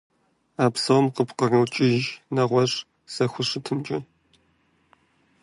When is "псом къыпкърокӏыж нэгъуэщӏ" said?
0.73-2.77